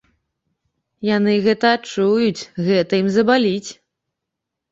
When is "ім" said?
3.01-3.09